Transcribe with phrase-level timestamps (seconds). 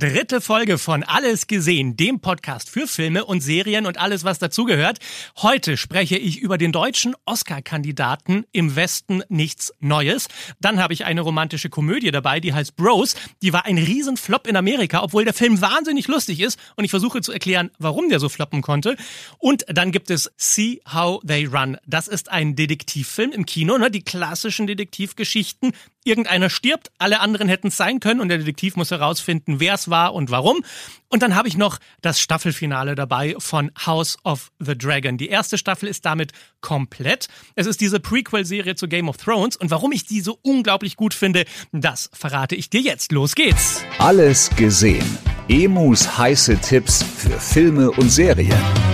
[0.00, 5.00] Dritte Folge von Alles gesehen, dem Podcast für Filme und Serien und alles, was dazugehört.
[5.38, 10.28] Heute spreche ich über den deutschen Oscar-Kandidaten im Westen nichts Neues.
[10.60, 13.16] Dann habe ich eine romantische Komödie dabei, die heißt Bros.
[13.42, 17.20] Die war ein Riesenflop in Amerika, obwohl der Film wahnsinnig lustig ist und ich versuche
[17.20, 18.96] zu erklären, warum der so floppen konnte.
[19.38, 21.76] Und dann gibt es See How They Run.
[21.88, 23.90] Das ist ein Detektivfilm im Kino, ne?
[23.90, 25.72] die klassischen Detektivgeschichten.
[26.04, 29.90] Irgendeiner stirbt, alle anderen hätten es sein können und der Detektiv muss herausfinden, wer es
[29.90, 30.64] war und warum.
[31.08, 35.18] Und dann habe ich noch das Staffelfinale dabei von House of the Dragon.
[35.18, 37.28] Die erste Staffel ist damit komplett.
[37.56, 39.56] Es ist diese Prequel-Serie zu Game of Thrones.
[39.56, 43.12] Und warum ich die so unglaublich gut finde, das verrate ich dir jetzt.
[43.12, 43.84] Los geht's.
[43.98, 45.18] Alles gesehen.
[45.48, 48.87] Emus heiße Tipps für Filme und Serien.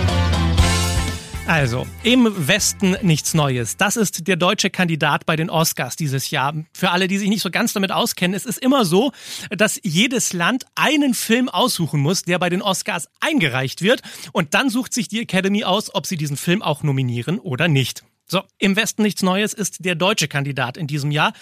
[1.47, 3.77] Also, im Westen nichts Neues.
[3.77, 6.55] Das ist der deutsche Kandidat bei den Oscars dieses Jahr.
[6.73, 9.11] Für alle, die sich nicht so ganz damit auskennen, es ist immer so,
[9.51, 14.01] dass jedes Land einen Film aussuchen muss, der bei den Oscars eingereicht wird.
[14.31, 18.03] Und dann sucht sich die Academy aus, ob sie diesen Film auch nominieren oder nicht.
[18.25, 21.33] So, im Westen nichts Neues ist der deutsche Kandidat in diesem Jahr.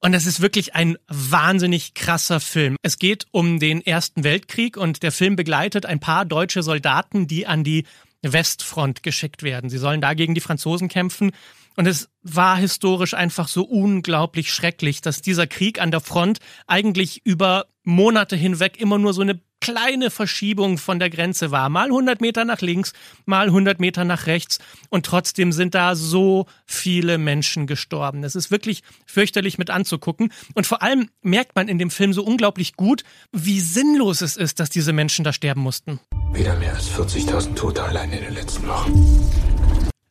[0.00, 2.76] Und es ist wirklich ein wahnsinnig krasser Film.
[2.82, 7.46] Es geht um den Ersten Weltkrieg und der Film begleitet ein paar deutsche Soldaten, die
[7.46, 7.84] an die
[8.22, 9.70] Westfront geschickt werden.
[9.70, 11.32] Sie sollen da gegen die Franzosen kämpfen.
[11.76, 17.22] Und es war historisch einfach so unglaublich schrecklich, dass dieser Krieg an der Front eigentlich
[17.24, 21.68] über Monate hinweg immer nur so eine kleine Verschiebung von der Grenze war.
[21.68, 22.92] Mal 100 Meter nach links,
[23.26, 24.58] mal 100 Meter nach rechts.
[24.90, 28.24] Und trotzdem sind da so viele Menschen gestorben.
[28.24, 30.32] Es ist wirklich fürchterlich mit anzugucken.
[30.54, 34.58] Und vor allem merkt man in dem Film so unglaublich gut, wie sinnlos es ist,
[34.58, 36.00] dass diese Menschen da sterben mussten.
[36.32, 39.30] Wieder mehr als 40.000 Tote allein in den letzten Wochen.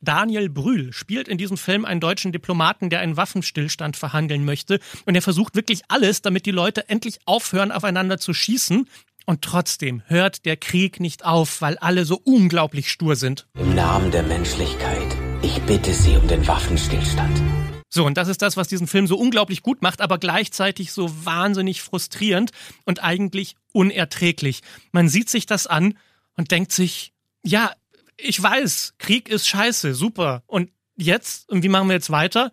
[0.02, 4.80] Daniel Brühl spielt in diesem Film einen deutschen Diplomaten, der einen Waffenstillstand verhandeln möchte.
[5.06, 8.88] Und er versucht wirklich alles, damit die Leute endlich aufhören, aufeinander zu schießen.
[9.26, 13.48] Und trotzdem hört der Krieg nicht auf, weil alle so unglaublich stur sind.
[13.60, 17.42] Im Namen der Menschlichkeit, ich bitte Sie um den Waffenstillstand.
[17.90, 21.12] So, und das ist das, was diesen Film so unglaublich gut macht, aber gleichzeitig so
[21.26, 22.52] wahnsinnig frustrierend
[22.86, 24.62] und eigentlich unerträglich.
[24.92, 25.96] Man sieht sich das an
[26.38, 27.72] und denkt sich, ja,
[28.18, 30.44] ich weiß, Krieg ist scheiße, super.
[30.48, 32.52] Und jetzt, und wie machen wir jetzt weiter?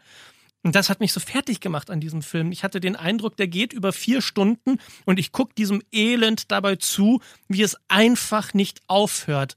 [0.63, 2.51] Und das hat mich so fertig gemacht an diesem Film.
[2.53, 6.77] Ich hatte den Eindruck, der geht über vier Stunden und ich gucke diesem Elend dabei
[6.77, 9.57] zu, wie es einfach nicht aufhört.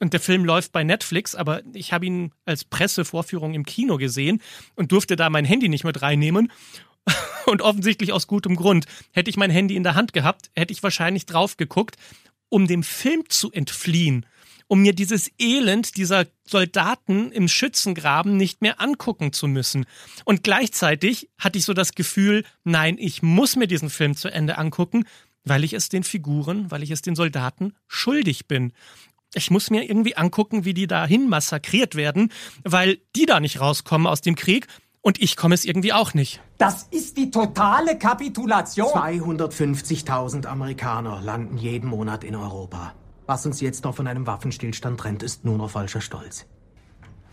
[0.00, 4.42] Und der Film läuft bei Netflix, aber ich habe ihn als Pressevorführung im Kino gesehen
[4.74, 6.52] und durfte da mein Handy nicht mit reinnehmen.
[7.46, 8.86] Und offensichtlich aus gutem Grund.
[9.10, 11.96] Hätte ich mein Handy in der Hand gehabt, hätte ich wahrscheinlich drauf geguckt,
[12.52, 14.26] um dem Film zu entfliehen
[14.68, 19.84] um mir dieses Elend dieser Soldaten im Schützengraben nicht mehr angucken zu müssen.
[20.24, 24.56] Und gleichzeitig hatte ich so das Gefühl, nein, ich muss mir diesen Film zu Ende
[24.56, 25.04] angucken,
[25.44, 28.72] weil ich es den Figuren, weil ich es den Soldaten schuldig bin.
[29.34, 32.32] Ich muss mir irgendwie angucken, wie die dahin massakriert werden,
[32.64, 34.68] weil die da nicht rauskommen aus dem Krieg
[35.02, 36.40] und ich komme es irgendwie auch nicht.
[36.58, 38.88] Das ist die totale Kapitulation.
[38.88, 42.94] 250.000 Amerikaner landen jeden Monat in Europa.
[43.26, 46.46] Was uns jetzt noch von einem Waffenstillstand trennt, ist nur noch falscher Stolz.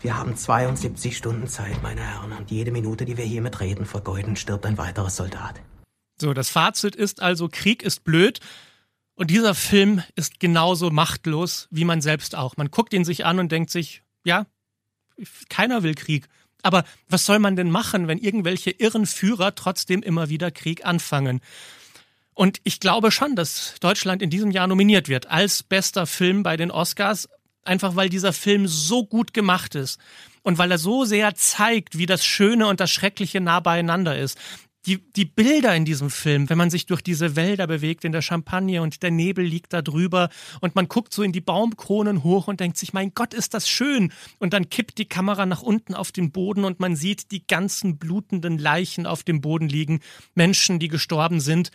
[0.00, 3.84] Wir haben 72 Stunden Zeit, meine Herren, und jede Minute, die wir hier mit reden
[3.84, 5.60] vergeuden, stirbt ein weiterer Soldat.
[6.20, 8.40] So, das Fazit ist also, Krieg ist blöd.
[9.14, 12.56] Und dieser Film ist genauso machtlos wie man selbst auch.
[12.56, 14.46] Man guckt ihn sich an und denkt sich, ja,
[15.50, 16.26] keiner will Krieg.
[16.62, 21.40] Aber was soll man denn machen, wenn irgendwelche irren Führer trotzdem immer wieder Krieg anfangen?
[22.34, 26.56] Und ich glaube schon, dass Deutschland in diesem Jahr nominiert wird als bester Film bei
[26.56, 27.28] den Oscars,
[27.64, 30.00] einfach weil dieser Film so gut gemacht ist
[30.42, 34.38] und weil er so sehr zeigt, wie das Schöne und das Schreckliche nah beieinander ist.
[34.86, 38.22] Die, die Bilder in diesem Film, wenn man sich durch diese Wälder bewegt in der
[38.22, 40.30] Champagne und der Nebel liegt da drüber
[40.62, 43.68] und man guckt so in die Baumkronen hoch und denkt sich, mein Gott, ist das
[43.68, 44.10] schön.
[44.38, 47.98] Und dann kippt die Kamera nach unten auf den Boden und man sieht die ganzen
[47.98, 50.00] blutenden Leichen auf dem Boden liegen,
[50.34, 51.70] Menschen, die gestorben sind.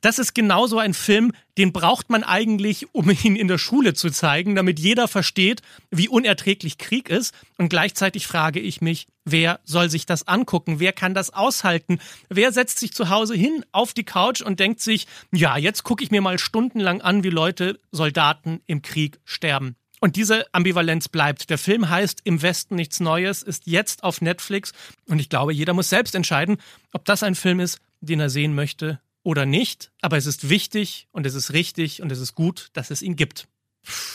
[0.00, 4.10] Das ist genauso ein Film, den braucht man eigentlich, um ihn in der Schule zu
[4.10, 5.60] zeigen, damit jeder versteht,
[5.90, 7.34] wie unerträglich Krieg ist.
[7.58, 10.80] Und gleichzeitig frage ich mich, wer soll sich das angucken?
[10.80, 11.98] Wer kann das aushalten?
[12.30, 16.02] Wer setzt sich zu Hause hin auf die Couch und denkt sich, ja, jetzt gucke
[16.02, 19.76] ich mir mal stundenlang an, wie Leute, Soldaten im Krieg sterben.
[20.02, 21.50] Und diese Ambivalenz bleibt.
[21.50, 24.72] Der Film heißt Im Westen nichts Neues, ist jetzt auf Netflix.
[25.06, 26.56] Und ich glaube, jeder muss selbst entscheiden,
[26.94, 28.98] ob das ein Film ist, den er sehen möchte
[29.30, 32.90] oder nicht, aber es ist wichtig und es ist richtig und es ist gut, dass
[32.90, 33.46] es ihn gibt.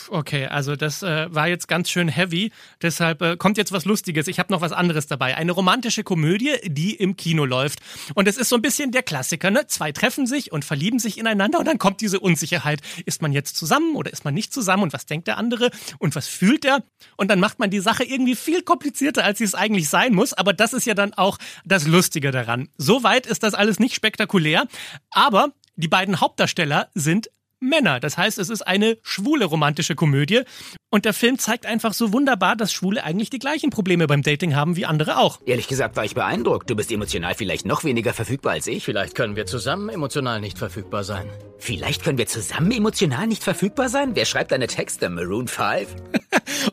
[0.08, 2.52] Okay, also das äh, war jetzt ganz schön heavy.
[2.80, 4.28] Deshalb äh, kommt jetzt was Lustiges.
[4.28, 5.36] Ich habe noch was anderes dabei.
[5.36, 7.80] Eine romantische Komödie, die im Kino läuft.
[8.14, 9.66] Und es ist so ein bisschen der Klassiker, ne?
[9.66, 12.80] Zwei treffen sich und verlieben sich ineinander und dann kommt diese Unsicherheit.
[13.04, 14.84] Ist man jetzt zusammen oder ist man nicht zusammen?
[14.84, 15.70] Und was denkt der andere?
[15.98, 16.84] Und was fühlt er?
[17.16, 20.32] Und dann macht man die Sache irgendwie viel komplizierter, als sie es eigentlich sein muss.
[20.32, 22.68] Aber das ist ja dann auch das Lustige daran.
[22.78, 24.66] Soweit ist das alles nicht spektakulär.
[25.10, 27.28] Aber die beiden Hauptdarsteller sind
[27.60, 28.00] Männer.
[28.00, 30.42] Das heißt, es ist eine schwule romantische Komödie.
[30.90, 34.54] Und der Film zeigt einfach so wunderbar, dass Schwule eigentlich die gleichen Probleme beim Dating
[34.54, 35.40] haben wie andere auch.
[35.44, 36.70] Ehrlich gesagt war ich beeindruckt.
[36.70, 38.84] Du bist emotional vielleicht noch weniger verfügbar als ich.
[38.84, 41.28] Vielleicht können wir zusammen emotional nicht verfügbar sein.
[41.58, 44.12] Vielleicht können wir zusammen emotional nicht verfügbar sein?
[44.14, 45.08] Wer schreibt deine Texte?
[45.08, 45.88] Maroon 5?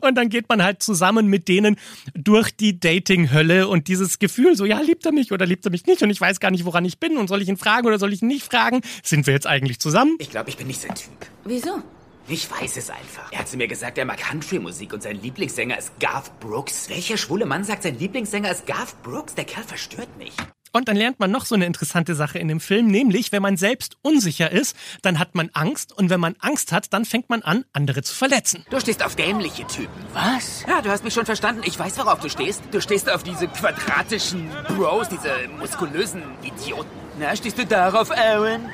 [0.00, 1.76] Und dann geht man halt zusammen mit denen
[2.14, 5.86] durch die Dating-Hölle und dieses Gefühl so, ja, liebt er mich oder liebt er mich
[5.86, 7.98] nicht und ich weiß gar nicht, woran ich bin und soll ich ihn fragen oder
[7.98, 8.80] soll ich ihn nicht fragen?
[9.02, 10.16] Sind wir jetzt eigentlich zusammen?
[10.18, 11.26] Ich glaube, ich bin nicht sein Typ.
[11.44, 11.82] Wieso?
[12.26, 13.30] Ich weiß es einfach.
[13.32, 16.88] Er hat zu mir gesagt, er mag Country-Musik und sein Lieblingssänger ist Garth Brooks.
[16.88, 19.34] Welcher schwule Mann sagt, sein Lieblingssänger ist Garth Brooks?
[19.34, 20.32] Der Kerl verstört mich.
[20.74, 23.56] Und dann lernt man noch so eine interessante Sache in dem Film, nämlich wenn man
[23.56, 27.42] selbst unsicher ist, dann hat man Angst und wenn man Angst hat, dann fängt man
[27.42, 28.66] an, andere zu verletzen.
[28.70, 29.94] Du stehst auf dämliche Typen.
[30.12, 30.64] Was?
[30.68, 31.62] Ja, du hast mich schon verstanden.
[31.64, 32.60] Ich weiß, worauf du stehst.
[32.72, 35.30] Du stehst auf diese quadratischen Bros, diese
[35.60, 36.90] muskulösen Idioten.
[37.20, 38.68] Na, stehst du darauf, Aaron?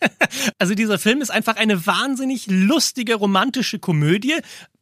[0.58, 4.34] Also dieser Film ist einfach eine wahnsinnig lustige romantische Komödie,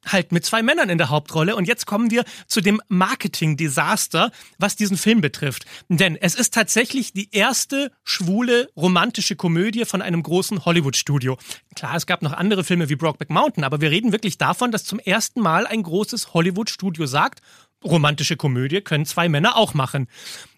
[0.06, 1.56] halt mit zwei Männern in der Hauptrolle.
[1.56, 5.64] Und jetzt kommen wir zu dem Marketing-Desaster, was diesen Film betrifft.
[5.88, 11.38] Denn es ist tatsächlich die erste schwule romantische Komödie von einem großen Hollywood-Studio.
[11.74, 14.84] Klar, es gab noch andere Filme wie Brokeback Mountain, aber wir reden wirklich davon, dass
[14.84, 17.40] zum ersten Mal ein großes Hollywood-Studio sagt,
[17.84, 20.08] romantische Komödie können zwei Männer auch machen.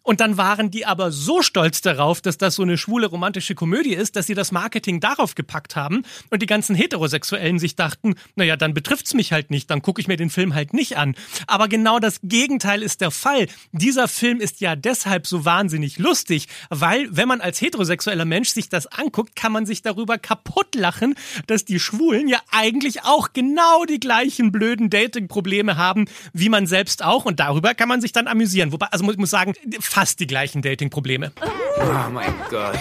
[0.05, 3.95] Und dann waren die aber so stolz darauf, dass das so eine schwule romantische Komödie
[3.95, 8.57] ist, dass sie das Marketing darauf gepackt haben und die ganzen Heterosexuellen sich dachten, naja,
[8.57, 11.15] dann betrifft's mich halt nicht, dann gucke ich mir den Film halt nicht an.
[11.47, 13.47] Aber genau das Gegenteil ist der Fall.
[13.73, 18.69] Dieser Film ist ja deshalb so wahnsinnig lustig, weil wenn man als heterosexueller Mensch sich
[18.69, 21.15] das anguckt, kann man sich darüber kaputt lachen,
[21.47, 26.05] dass die Schwulen ja eigentlich auch genau die gleichen blöden Dating-Probleme haben,
[26.35, 27.14] wie man selbst auch.
[27.23, 28.73] Und darüber kann man sich dann amüsieren.
[28.73, 31.33] Wobei, also ich muss sagen, fast die gleichen Dating-Probleme.
[31.79, 32.81] Oh mein Gott.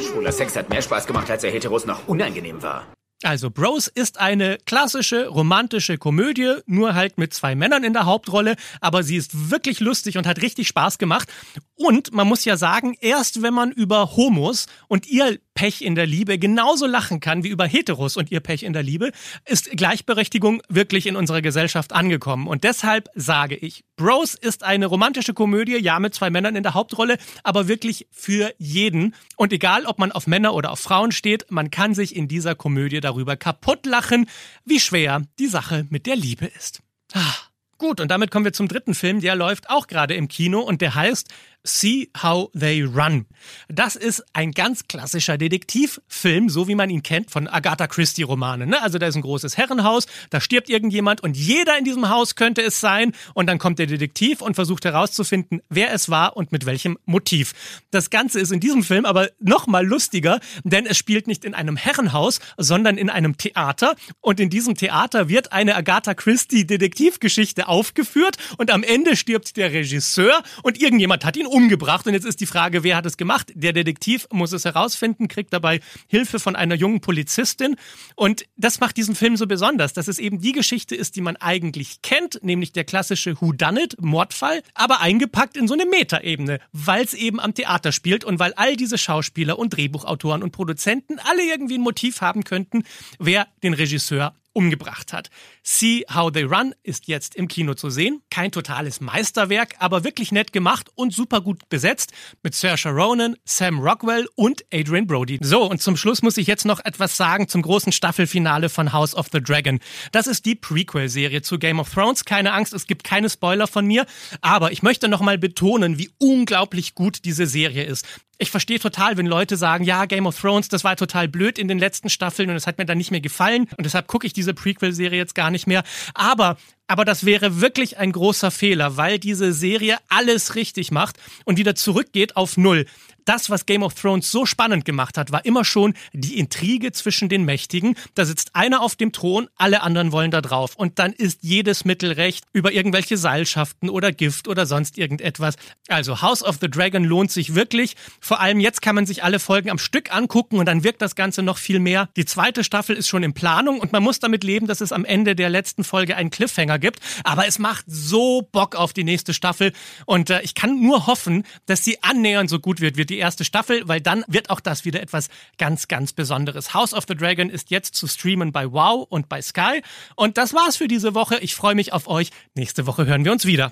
[0.00, 2.86] Schwuler Sex hat mehr Spaß gemacht, als er Heteros noch unangenehm war.
[3.24, 8.54] Also Bros ist eine klassische romantische Komödie, nur halt mit zwei Männern in der Hauptrolle,
[8.80, 11.28] aber sie ist wirklich lustig und hat richtig Spaß gemacht.
[11.74, 16.06] Und man muss ja sagen, erst wenn man über Homos und ihr Pech in der
[16.06, 19.10] Liebe genauso lachen kann wie über Heteros und ihr Pech in der Liebe,
[19.44, 22.46] ist Gleichberechtigung wirklich in unserer Gesellschaft angekommen.
[22.46, 26.74] Und deshalb sage ich, Bros ist eine romantische Komödie, ja mit zwei Männern in der
[26.74, 29.16] Hauptrolle, aber wirklich für jeden.
[29.36, 32.54] Und egal, ob man auf Männer oder auf Frauen steht, man kann sich in dieser
[32.54, 34.30] Komödie darüber kaputt lachen,
[34.64, 36.82] wie schwer die Sache mit der Liebe ist.
[37.14, 37.34] Ah.
[37.78, 40.80] Gut, und damit kommen wir zum dritten Film, der läuft auch gerade im Kino und
[40.80, 41.28] der heißt
[41.68, 43.26] See How They Run.
[43.68, 48.70] Das ist ein ganz klassischer Detektivfilm, so wie man ihn kennt von Agatha Christie Romanen.
[48.70, 48.82] Ne?
[48.82, 52.62] Also da ist ein großes Herrenhaus, da stirbt irgendjemand und jeder in diesem Haus könnte
[52.62, 56.64] es sein und dann kommt der Detektiv und versucht herauszufinden, wer es war und mit
[56.64, 57.52] welchem Motiv.
[57.90, 61.54] Das Ganze ist in diesem Film aber noch mal lustiger, denn es spielt nicht in
[61.54, 67.68] einem Herrenhaus, sondern in einem Theater und in diesem Theater wird eine Agatha Christie Detektivgeschichte
[67.68, 71.57] aufgeführt und am Ende stirbt der Regisseur und irgendjemand hat ihn umgebracht.
[71.58, 73.52] Und jetzt ist die Frage, wer hat es gemacht?
[73.54, 77.74] Der Detektiv muss es herausfinden, kriegt dabei Hilfe von einer jungen Polizistin.
[78.14, 81.36] Und das macht diesen Film so besonders, dass es eben die Geschichte ist, die man
[81.36, 87.12] eigentlich kennt, nämlich der klassische Whodunit, Mordfall, aber eingepackt in so eine Metaebene, weil es
[87.12, 91.78] eben am Theater spielt und weil all diese Schauspieler und Drehbuchautoren und Produzenten alle irgendwie
[91.78, 92.84] ein Motiv haben könnten,
[93.18, 95.30] wer den Regisseur umgebracht hat.
[95.62, 98.22] See How They Run ist jetzt im Kino zu sehen.
[98.30, 102.12] Kein totales Meisterwerk, aber wirklich nett gemacht und super gut besetzt
[102.42, 105.38] mit Saoirse Ronan, Sam Rockwell und Adrian Brody.
[105.40, 109.14] So, und zum Schluss muss ich jetzt noch etwas sagen zum großen Staffelfinale von House
[109.14, 109.80] of the Dragon.
[110.12, 112.24] Das ist die Prequel-Serie zu Game of Thrones.
[112.24, 114.06] Keine Angst, es gibt keine Spoiler von mir,
[114.40, 118.06] aber ich möchte nochmal betonen, wie unglaublich gut diese Serie ist.
[118.40, 121.66] Ich verstehe total, wenn Leute sagen, ja, Game of Thrones, das war total blöd in
[121.66, 124.32] den letzten Staffeln und es hat mir dann nicht mehr gefallen und deshalb gucke ich
[124.32, 125.82] diese Prequel-Serie jetzt gar nicht mehr.
[126.14, 126.56] Aber
[126.88, 131.74] Aber das wäre wirklich ein großer Fehler, weil diese Serie alles richtig macht und wieder
[131.74, 132.86] zurückgeht auf Null
[133.28, 137.28] das, was Game of Thrones so spannend gemacht hat, war immer schon die Intrige zwischen
[137.28, 137.94] den Mächtigen.
[138.14, 140.76] Da sitzt einer auf dem Thron, alle anderen wollen da drauf.
[140.76, 145.56] Und dann ist jedes Mittel recht über irgendwelche Seilschaften oder Gift oder sonst irgendetwas.
[145.88, 147.96] Also House of the Dragon lohnt sich wirklich.
[148.18, 151.14] Vor allem jetzt kann man sich alle Folgen am Stück angucken und dann wirkt das
[151.14, 152.08] Ganze noch viel mehr.
[152.16, 155.04] Die zweite Staffel ist schon in Planung und man muss damit leben, dass es am
[155.04, 157.00] Ende der letzten Folge einen Cliffhanger gibt.
[157.24, 159.72] Aber es macht so Bock auf die nächste Staffel
[160.06, 163.44] und äh, ich kann nur hoffen, dass sie annähernd so gut wird wie die erste
[163.44, 166.74] Staffel, weil dann wird auch das wieder etwas ganz, ganz Besonderes.
[166.74, 169.82] House of the Dragon ist jetzt zu streamen bei Wow und bei Sky.
[170.16, 171.38] Und das war's für diese Woche.
[171.38, 172.30] Ich freue mich auf euch.
[172.54, 173.70] Nächste Woche hören wir uns wieder.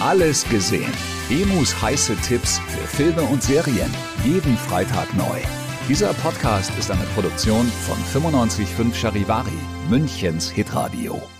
[0.00, 0.92] Alles gesehen.
[1.30, 3.90] Emus heiße Tipps für Filme und Serien.
[4.24, 5.40] Jeden Freitag neu.
[5.88, 7.96] Dieser Podcast ist eine Produktion von
[8.32, 11.35] 955 Charivari, Münchens Hitradio.